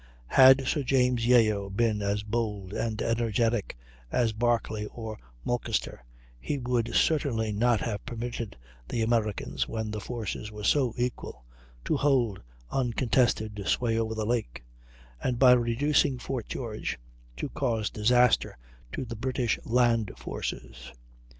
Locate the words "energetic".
3.03-3.77